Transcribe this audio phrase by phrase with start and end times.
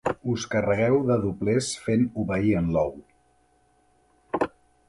[0.35, 2.93] Us carregueu de doblers fent obeir en Lou.